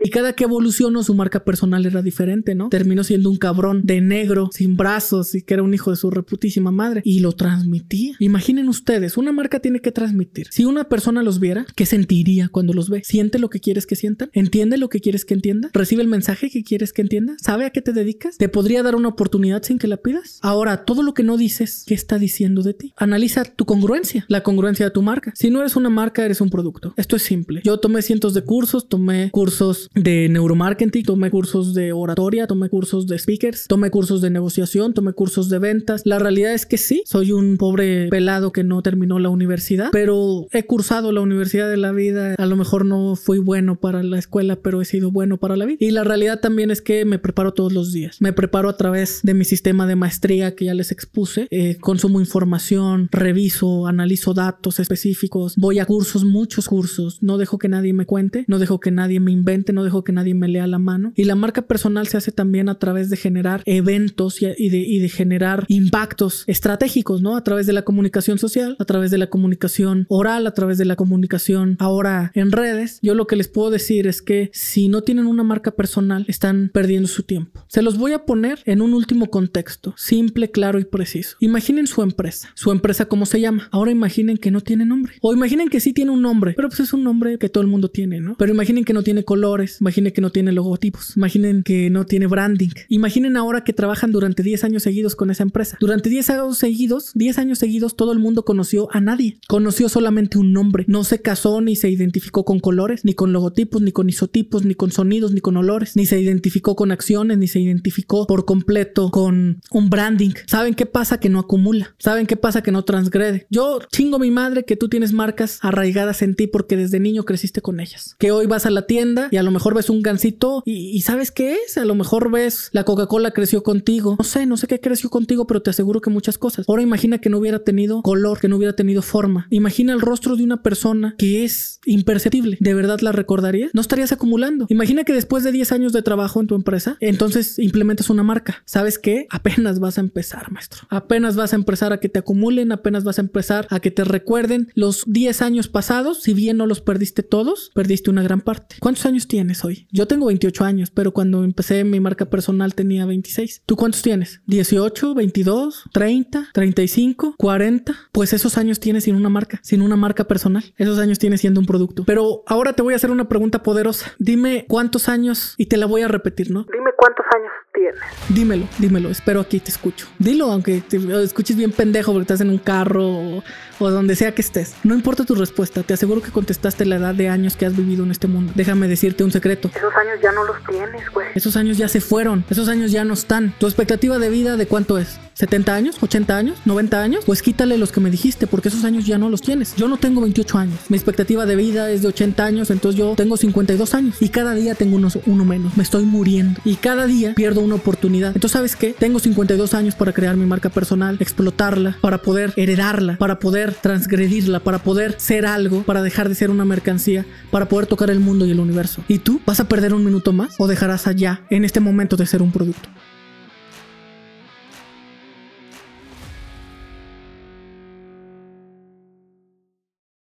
Y 0.00 0.10
cada 0.10 0.32
que 0.32 0.44
evolucionó, 0.44 1.02
su 1.02 1.14
marca 1.14 1.44
personal 1.44 1.84
era 1.86 2.02
diferente, 2.02 2.54
¿no? 2.54 2.68
Terminó 2.68 3.04
siendo 3.04 3.30
un 3.30 3.36
cabrón 3.36 3.82
de 3.84 4.00
negro, 4.00 4.50
sin 4.52 4.76
brazos, 4.76 5.34
y 5.34 5.42
que 5.42 5.54
era 5.54 5.62
un 5.62 5.74
hijo 5.74 5.90
de 5.90 5.96
su 5.96 6.10
reputísima 6.10 6.70
madre. 6.70 7.02
Y 7.04 7.20
lo 7.20 7.32
transmitía. 7.32 8.14
Imaginen 8.18 8.68
ustedes, 8.68 9.16
una 9.16 9.32
marca 9.32 9.60
tiene 9.60 9.80
que 9.80 9.92
transmitir. 9.92 10.48
Si 10.50 10.64
una 10.64 10.84
persona 10.84 11.22
los 11.22 11.40
viera, 11.40 11.66
¿qué 11.76 11.86
sentiría 11.86 12.48
cuando 12.48 12.72
los 12.72 12.90
ve? 12.90 13.02
¿Siente 13.04 13.38
lo 13.38 13.50
que 13.50 13.60
quieres 13.60 13.86
que 13.86 13.96
sientan? 13.96 14.30
¿Entiende 14.32 14.76
lo 14.76 14.88
que 14.88 15.00
quieres 15.00 15.24
que 15.24 15.34
entienda? 15.34 15.70
¿Recibe 15.72 16.02
el 16.02 16.08
mensaje 16.08 16.50
que 16.50 16.62
quieres 16.62 16.92
que 16.92 17.02
entienda? 17.02 17.36
¿Sabe 17.40 17.66
a 17.66 17.70
qué 17.70 17.82
te 17.82 17.92
dedicas? 17.92 18.36
¿Te 18.38 18.48
podría 18.48 18.82
dar 18.82 18.94
una 18.94 19.08
oportunidad 19.08 19.62
sin 19.62 19.78
que 19.78 19.88
la 19.88 19.98
pidas? 19.98 20.38
Ahora, 20.42 20.84
todo 20.84 21.02
lo 21.02 21.14
que 21.14 21.22
no 21.22 21.36
dices, 21.36 21.84
¿qué 21.86 21.94
está 21.94 22.18
diciendo 22.18 22.62
de 22.62 22.74
ti? 22.74 22.94
Analiza 22.96 23.44
tu 23.44 23.64
congruencia, 23.64 24.24
la 24.28 24.42
congruencia 24.42 24.86
de 24.86 24.90
tu 24.90 25.02
marca. 25.02 25.32
Si 25.34 25.50
no 25.50 25.60
eres 25.60 25.76
una 25.76 25.90
marca, 25.90 26.24
eres 26.24 26.40
un 26.40 26.50
producto. 26.50 26.94
Esto 26.96 27.16
es 27.16 27.22
simple. 27.22 27.60
Yo 27.64 27.78
tomé 27.78 28.02
cientos 28.02 28.34
de 28.34 28.42
cursos, 28.42 28.88
tomé 28.88 29.30
cursos 29.30 29.57
cursos 29.58 29.90
de 29.94 30.28
neuromarketing, 30.28 31.02
tomé 31.02 31.30
cursos 31.30 31.74
de 31.74 31.92
oratoria, 31.92 32.46
tomé 32.46 32.68
cursos 32.68 33.08
de 33.08 33.18
speakers, 33.18 33.66
tomé 33.66 33.90
cursos 33.90 34.20
de 34.20 34.30
negociación, 34.30 34.94
tomé 34.94 35.14
cursos 35.14 35.48
de 35.48 35.58
ventas. 35.58 36.02
La 36.04 36.20
realidad 36.20 36.54
es 36.54 36.64
que 36.64 36.78
sí, 36.78 37.02
soy 37.06 37.32
un 37.32 37.56
pobre 37.56 38.08
pelado 38.08 38.52
que 38.52 38.62
no 38.62 38.82
terminó 38.82 39.18
la 39.18 39.30
universidad, 39.30 39.88
pero 39.90 40.46
he 40.52 40.64
cursado 40.64 41.10
la 41.10 41.22
universidad 41.22 41.68
de 41.68 41.76
la 41.76 41.90
vida. 41.90 42.36
A 42.38 42.46
lo 42.46 42.54
mejor 42.54 42.84
no 42.84 43.16
fui 43.16 43.38
bueno 43.38 43.80
para 43.80 44.04
la 44.04 44.18
escuela, 44.18 44.54
pero 44.62 44.80
he 44.80 44.84
sido 44.84 45.10
bueno 45.10 45.38
para 45.38 45.56
la 45.56 45.64
vida. 45.64 45.78
Y 45.80 45.90
la 45.90 46.04
realidad 46.04 46.38
también 46.38 46.70
es 46.70 46.80
que 46.80 47.04
me 47.04 47.18
preparo 47.18 47.52
todos 47.52 47.72
los 47.72 47.92
días. 47.92 48.18
Me 48.20 48.32
preparo 48.32 48.68
a 48.68 48.76
través 48.76 49.20
de 49.24 49.34
mi 49.34 49.44
sistema 49.44 49.88
de 49.88 49.96
maestría 49.96 50.54
que 50.54 50.66
ya 50.66 50.74
les 50.74 50.92
expuse. 50.92 51.48
Eh, 51.50 51.78
consumo 51.80 52.20
información, 52.20 53.08
reviso, 53.10 53.88
analizo 53.88 54.34
datos 54.34 54.78
específicos, 54.78 55.56
voy 55.56 55.80
a 55.80 55.84
cursos, 55.84 56.24
muchos 56.24 56.68
cursos. 56.68 57.20
No 57.22 57.38
dejo 57.38 57.58
que 57.58 57.68
nadie 57.68 57.92
me 57.92 58.06
cuente, 58.06 58.44
no 58.46 58.60
dejo 58.60 58.78
que 58.78 58.92
nadie 58.92 59.18
me 59.18 59.32
invente, 59.32 59.47
no 59.72 59.84
dejo 59.84 60.04
que 60.04 60.12
nadie 60.12 60.34
me 60.34 60.48
lea 60.48 60.66
la 60.66 60.78
mano. 60.78 61.12
Y 61.16 61.24
la 61.24 61.34
marca 61.34 61.62
personal 61.62 62.06
se 62.06 62.16
hace 62.16 62.32
también 62.32 62.68
a 62.68 62.78
través 62.78 63.08
de 63.10 63.16
generar 63.16 63.62
eventos 63.64 64.42
y, 64.42 64.46
de, 64.68 64.78
y 64.78 64.98
de 64.98 65.08
generar 65.08 65.64
impactos 65.68 66.44
estratégicos, 66.46 67.22
¿no? 67.22 67.36
A 67.36 67.44
través 67.44 67.66
de 67.66 67.72
la 67.72 67.82
comunicación 67.82 68.38
social, 68.38 68.76
a 68.78 68.84
través 68.84 69.10
de 69.10 69.18
la 69.18 69.28
comunicación 69.30 70.06
oral, 70.08 70.46
a 70.46 70.52
través 70.52 70.78
de 70.78 70.84
la 70.84 70.96
comunicación 70.96 71.76
ahora 71.78 72.30
en 72.34 72.52
redes. 72.52 72.98
Yo 73.02 73.14
lo 73.14 73.26
que 73.26 73.36
les 73.36 73.48
puedo 73.48 73.70
decir 73.70 74.06
es 74.06 74.20
que 74.20 74.50
si 74.52 74.88
no 74.88 75.02
tienen 75.02 75.26
una 75.26 75.42
marca 75.42 75.70
personal, 75.70 76.24
están 76.28 76.70
perdiendo 76.72 77.08
su 77.08 77.22
tiempo. 77.22 77.64
Se 77.68 77.82
los 77.82 77.96
voy 77.98 78.12
a 78.12 78.24
poner 78.24 78.60
en 78.66 78.82
un 78.82 78.94
último 78.94 79.30
contexto, 79.30 79.94
simple, 79.96 80.50
claro 80.50 80.78
y 80.78 80.84
preciso. 80.84 81.36
Imaginen 81.40 81.86
su 81.86 82.02
empresa. 82.02 82.50
Su 82.54 82.72
empresa, 82.72 83.06
¿cómo 83.06 83.26
se 83.26 83.40
llama? 83.40 83.68
Ahora 83.70 83.90
imaginen 83.90 84.36
que 84.36 84.50
no 84.50 84.60
tiene 84.60 84.84
nombre. 84.84 85.14
O 85.20 85.32
imaginen 85.32 85.68
que 85.68 85.80
sí 85.80 85.92
tiene 85.92 86.10
un 86.10 86.22
nombre, 86.22 86.54
pero 86.54 86.68
pues 86.68 86.80
es 86.80 86.92
un 86.92 87.04
nombre 87.04 87.38
que 87.38 87.48
todo 87.48 87.62
el 87.62 87.68
mundo 87.68 87.88
tiene, 87.88 88.20
¿no? 88.20 88.36
Pero 88.38 88.52
imaginen 88.52 88.84
que 88.84 88.92
no 88.92 89.02
tiene 89.02 89.24
colores, 89.38 89.78
imaginen 89.80 90.12
que 90.12 90.20
no 90.20 90.30
tiene 90.30 90.50
logotipos, 90.50 91.16
imaginen 91.16 91.62
que 91.62 91.90
no 91.90 92.06
tiene 92.06 92.26
branding. 92.26 92.70
Imaginen 92.88 93.36
ahora 93.36 93.62
que 93.62 93.72
trabajan 93.72 94.10
durante 94.10 94.42
10 94.42 94.64
años 94.64 94.82
seguidos 94.82 95.14
con 95.14 95.30
esa 95.30 95.44
empresa. 95.44 95.76
Durante 95.80 96.10
10 96.10 96.30
años 96.30 96.58
seguidos, 96.58 97.12
10 97.14 97.38
años 97.38 97.58
seguidos, 97.60 97.94
todo 97.94 98.12
el 98.12 98.18
mundo 98.18 98.44
conoció 98.44 98.88
a 98.90 99.00
nadie. 99.00 99.38
Conoció 99.46 99.88
solamente 99.88 100.38
un 100.38 100.52
nombre. 100.52 100.84
No 100.88 101.04
se 101.04 101.22
casó 101.22 101.60
ni 101.60 101.76
se 101.76 101.88
identificó 101.88 102.44
con 102.44 102.58
colores, 102.58 103.04
ni 103.04 103.14
con 103.14 103.32
logotipos, 103.32 103.80
ni 103.80 103.92
con 103.92 104.08
isotipos, 104.08 104.64
ni 104.64 104.74
con 104.74 104.90
sonidos, 104.90 105.30
ni 105.32 105.40
con 105.40 105.56
olores, 105.56 105.94
ni 105.94 106.04
se 106.04 106.20
identificó 106.20 106.74
con 106.74 106.90
acciones, 106.90 107.38
ni 107.38 107.46
se 107.46 107.60
identificó 107.60 108.26
por 108.26 108.44
completo 108.44 109.10
con 109.10 109.60
un 109.70 109.90
branding. 109.90 110.32
¿Saben 110.46 110.74
qué 110.74 110.86
pasa? 110.86 111.20
Que 111.20 111.28
no 111.28 111.38
acumula. 111.38 111.94
¿Saben 111.98 112.26
qué 112.26 112.36
pasa? 112.36 112.62
Que 112.62 112.72
no 112.72 112.82
transgrede. 112.84 113.46
Yo 113.50 113.78
chingo 113.92 114.18
mi 114.18 114.32
madre 114.32 114.64
que 114.64 114.74
tú 114.74 114.88
tienes 114.88 115.12
marcas 115.12 115.60
arraigadas 115.62 116.22
en 116.22 116.34
ti 116.34 116.48
porque 116.48 116.76
desde 116.76 116.98
niño 116.98 117.24
creciste 117.24 117.60
con 117.60 117.78
ellas. 117.78 118.16
Que 118.18 118.32
hoy 118.32 118.46
vas 118.46 118.66
a 118.66 118.70
la 118.70 118.86
tienda 118.86 119.27
y 119.30 119.36
a 119.36 119.42
lo 119.42 119.50
mejor 119.50 119.74
ves 119.74 119.90
un 119.90 120.02
gansito 120.02 120.62
y, 120.64 121.00
¿sabes 121.02 121.30
qué 121.30 121.58
es? 121.66 121.78
A 121.78 121.84
lo 121.84 121.94
mejor 121.94 122.30
ves 122.30 122.70
la 122.72 122.84
Coca-Cola 122.84 123.30
creció 123.30 123.62
contigo. 123.62 124.16
No 124.18 124.24
sé, 124.24 124.46
no 124.46 124.56
sé 124.56 124.66
qué 124.66 124.80
creció 124.80 125.10
contigo, 125.10 125.46
pero 125.46 125.62
te 125.62 125.70
aseguro 125.70 126.00
que 126.00 126.10
muchas 126.10 126.38
cosas. 126.38 126.68
Ahora 126.68 126.82
imagina 126.82 127.18
que 127.18 127.30
no 127.30 127.38
hubiera 127.38 127.64
tenido 127.64 128.02
color, 128.02 128.40
que 128.40 128.48
no 128.48 128.56
hubiera 128.56 128.74
tenido 128.74 129.02
forma. 129.02 129.46
Imagina 129.50 129.92
el 129.92 130.00
rostro 130.00 130.36
de 130.36 130.44
una 130.44 130.62
persona 130.62 131.14
que 131.18 131.44
es 131.44 131.80
imperceptible. 131.84 132.56
¿De 132.60 132.74
verdad 132.74 133.00
la 133.00 133.12
recordarías? 133.12 133.70
No 133.74 133.80
estarías 133.80 134.12
acumulando. 134.12 134.66
Imagina 134.68 135.04
que 135.04 135.12
después 135.12 135.44
de 135.44 135.52
10 135.52 135.72
años 135.72 135.92
de 135.92 136.02
trabajo 136.02 136.40
en 136.40 136.46
tu 136.46 136.54
empresa, 136.54 136.96
entonces 137.00 137.58
implementas 137.58 138.10
una 138.10 138.22
marca. 138.22 138.62
¿Sabes 138.64 138.98
qué? 138.98 139.26
Apenas 139.30 139.78
vas 139.80 139.98
a 139.98 140.00
empezar, 140.00 140.50
maestro. 140.50 140.86
Apenas 140.90 141.36
vas 141.36 141.52
a 141.52 141.56
empezar 141.56 141.92
a 141.92 142.00
que 142.00 142.08
te 142.08 142.18
acumulen, 142.18 142.72
apenas 142.72 143.04
vas 143.04 143.18
a 143.18 143.22
empezar 143.22 143.66
a 143.70 143.80
que 143.80 143.90
te 143.90 144.04
recuerden 144.04 144.70
los 144.74 145.04
10 145.06 145.42
años 145.42 145.68
pasados. 145.68 146.22
Si 146.22 146.34
bien 146.34 146.56
no 146.56 146.66
los 146.66 146.80
perdiste 146.80 147.22
todos, 147.22 147.70
perdiste 147.74 148.10
una 148.10 148.22
gran 148.22 148.40
parte. 148.40 148.76
¿Cuántos 148.80 149.06
años 149.06 149.17
tienes 149.26 149.64
hoy? 149.64 149.88
Yo 149.90 150.06
tengo 150.06 150.26
28 150.26 150.64
años, 150.64 150.90
pero 150.90 151.12
cuando 151.12 151.42
empecé 151.44 151.82
mi 151.84 151.98
marca 151.98 152.26
personal 152.26 152.74
tenía 152.74 153.06
26. 153.06 153.62
¿Tú 153.66 153.76
cuántos 153.76 154.02
tienes? 154.02 154.42
¿18, 154.46 155.14
22, 155.14 155.84
30, 155.92 156.48
35, 156.52 157.34
40? 157.36 157.94
Pues 158.12 158.32
esos 158.32 158.58
años 158.58 158.80
tienes 158.80 159.04
sin 159.04 159.16
una 159.16 159.28
marca, 159.28 159.58
sin 159.62 159.82
una 159.82 159.96
marca 159.96 160.24
personal. 160.24 160.64
Esos 160.76 160.98
años 160.98 161.18
tienes 161.18 161.40
siendo 161.40 161.60
un 161.60 161.66
producto. 161.66 162.04
Pero 162.04 162.42
ahora 162.46 162.74
te 162.74 162.82
voy 162.82 162.92
a 162.92 162.96
hacer 162.96 163.10
una 163.10 163.28
pregunta 163.28 163.62
poderosa. 163.62 164.12
Dime 164.18 164.66
cuántos 164.68 165.08
años 165.08 165.54
y 165.56 165.66
te 165.66 165.76
la 165.76 165.86
voy 165.86 166.02
a 166.02 166.08
repetir, 166.08 166.50
¿no? 166.50 166.66
Dime 166.72 166.90
cuántos 166.96 167.26
años 167.34 167.52
tienes. 167.78 168.00
Dímelo, 168.28 168.68
dímelo. 168.78 169.10
Espero 169.10 169.40
aquí 169.40 169.60
te 169.60 169.70
escucho. 169.70 170.06
Dilo, 170.18 170.50
aunque 170.50 170.80
te 170.80 170.96
escuches 171.22 171.56
bien 171.56 171.72
pendejo 171.72 172.12
porque 172.12 172.22
estás 172.22 172.40
en 172.40 172.50
un 172.50 172.58
carro 172.58 173.06
o, 173.06 173.44
o 173.78 173.90
donde 173.90 174.16
sea 174.16 174.34
que 174.34 174.42
estés. 174.42 174.74
No 174.84 174.94
importa 174.94 175.24
tu 175.24 175.34
respuesta. 175.34 175.82
Te 175.82 175.94
aseguro 175.94 176.20
que 176.22 176.30
contestaste 176.30 176.84
la 176.84 176.96
edad 176.96 177.14
de 177.14 177.28
años 177.28 177.56
que 177.56 177.66
has 177.66 177.76
vivido 177.76 178.04
en 178.04 178.10
este 178.10 178.26
mundo. 178.26 178.52
Déjame 178.54 178.88
decirte 178.88 179.24
un 179.24 179.30
secreto. 179.30 179.70
Esos 179.74 179.94
años 179.94 180.18
ya 180.22 180.32
no 180.32 180.44
los 180.44 180.56
tienes, 180.64 181.08
güey. 181.10 181.28
Esos 181.34 181.56
años 181.56 181.78
ya 181.78 181.88
se 181.88 182.00
fueron. 182.00 182.44
Esos 182.50 182.68
años 182.68 182.90
ya 182.90 183.04
no 183.04 183.14
están. 183.14 183.54
¿Tu 183.58 183.66
expectativa 183.66 184.18
de 184.18 184.28
vida 184.28 184.56
de 184.56 184.66
cuánto 184.66 184.98
es? 184.98 185.18
¿70 185.38 185.68
años? 185.68 186.00
¿80 186.00 186.30
años? 186.30 186.58
¿90 186.66 186.94
años? 186.94 187.24
Pues 187.24 187.42
quítale 187.42 187.78
los 187.78 187.92
que 187.92 188.00
me 188.00 188.10
dijiste 188.10 188.48
porque 188.48 188.68
esos 188.68 188.84
años 188.84 189.06
ya 189.06 189.18
no 189.18 189.28
los 189.28 189.40
tienes. 189.40 189.76
Yo 189.76 189.86
no 189.86 189.96
tengo 189.96 190.20
28 190.20 190.58
años. 190.58 190.80
Mi 190.88 190.96
expectativa 190.96 191.46
de 191.46 191.54
vida 191.54 191.90
es 191.90 192.02
de 192.02 192.08
80 192.08 192.44
años, 192.44 192.70
entonces 192.70 192.98
yo 192.98 193.14
tengo 193.14 193.36
52 193.36 193.94
años 193.94 194.16
y 194.20 194.30
cada 194.30 194.54
día 194.54 194.74
tengo 194.74 194.96
unos, 194.96 195.18
uno 195.26 195.44
menos. 195.44 195.76
Me 195.76 195.84
estoy 195.84 196.04
muriendo 196.04 196.60
y 196.64 196.74
cada 196.74 197.06
día 197.06 197.34
pierdo 197.34 197.60
una 197.68 197.76
oportunidad. 197.76 198.32
Entonces, 198.34 198.52
¿sabes 198.52 198.76
qué? 198.76 198.94
Tengo 198.98 199.18
52 199.18 199.74
años 199.74 199.94
para 199.94 200.12
crear 200.12 200.36
mi 200.36 200.46
marca 200.46 200.68
personal, 200.68 201.16
explotarla, 201.20 201.96
para 202.00 202.18
poder 202.18 202.52
heredarla, 202.56 203.16
para 203.16 203.38
poder 203.38 203.74
transgredirla, 203.74 204.60
para 204.60 204.78
poder 204.78 205.14
ser 205.18 205.46
algo, 205.46 205.82
para 205.82 206.02
dejar 206.02 206.28
de 206.28 206.34
ser 206.34 206.50
una 206.50 206.64
mercancía, 206.64 207.24
para 207.50 207.68
poder 207.68 207.86
tocar 207.86 208.10
el 208.10 208.20
mundo 208.20 208.46
y 208.46 208.50
el 208.50 208.60
universo. 208.60 209.04
¿Y 209.06 209.18
tú 209.18 209.40
vas 209.46 209.60
a 209.60 209.68
perder 209.68 209.94
un 209.94 210.04
minuto 210.04 210.32
más 210.32 210.56
o 210.58 210.66
dejarás 210.66 211.06
allá 211.06 211.42
en 211.50 211.64
este 211.64 211.80
momento 211.80 212.16
de 212.16 212.26
ser 212.26 212.42
un 212.42 212.50
producto? 212.50 212.88